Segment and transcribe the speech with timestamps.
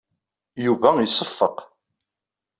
[0.65, 1.57] Yuba iseffeq.